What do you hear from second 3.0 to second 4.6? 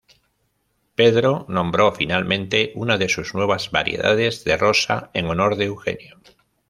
sus nuevas variedades de